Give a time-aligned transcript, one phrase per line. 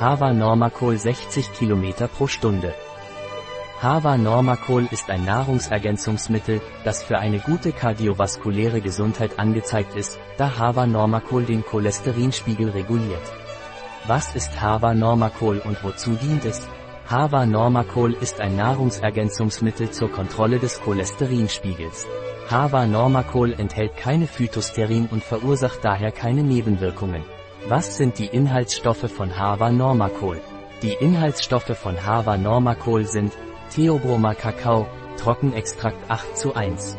[0.00, 2.72] Hava Normacol 60 km pro Stunde.
[3.82, 10.86] Hava Normacol ist ein Nahrungsergänzungsmittel, das für eine gute kardiovaskuläre Gesundheit angezeigt ist, da Hava
[10.86, 13.32] Normacol den Cholesterinspiegel reguliert.
[14.06, 16.68] Was ist Hava Normacol und wozu dient es?
[17.10, 22.06] Hava Normacol ist ein Nahrungsergänzungsmittel zur Kontrolle des Cholesterinspiegels.
[22.48, 27.24] Hava Normacol enthält keine Phytosterin und verursacht daher keine Nebenwirkungen.
[27.70, 30.40] Was sind die Inhaltsstoffe von Hava Normacol?
[30.80, 33.34] Die Inhaltsstoffe von Hava Normacol sind
[33.74, 34.86] Theobroma Kakao,
[35.18, 36.96] Trockenextrakt 8 zu 1.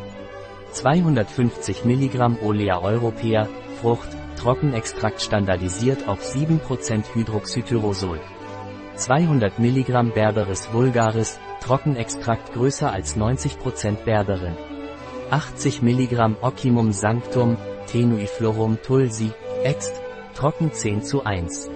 [0.74, 3.48] 250 mg Olea Europea,
[3.82, 8.20] Frucht, Trockenextrakt standardisiert auf 7% Hydroxytyrosol.
[8.94, 14.56] 200 mg Berberis vulgaris, Trockenextrakt größer als 90% Berberin.
[15.32, 17.58] 80 mg Occimum sanctum,
[17.88, 19.32] Tenuiflorum tulsi,
[19.64, 20.00] Ext,
[20.40, 21.70] trocken 10 zu 1.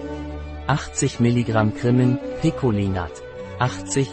[0.68, 3.12] 80 mg Krimin, Picolinat.
[3.58, 4.08] 80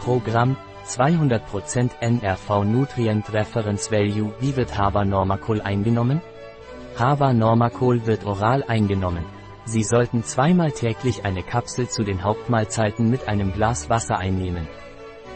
[0.00, 0.56] Programm
[0.88, 6.20] 200% NRV Nutrient Reference Value Wie wird Hava Normacol eingenommen?
[6.98, 9.24] Hava Normacol wird oral eingenommen.
[9.66, 14.66] Sie sollten zweimal täglich eine Kapsel zu den Hauptmahlzeiten mit einem Glas Wasser einnehmen.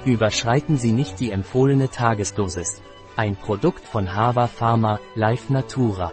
[0.04, 2.82] Überschreiten Sie nicht die empfohlene Tagesdosis.
[3.14, 6.12] Ein Produkt von Hava Pharma, Life Natura.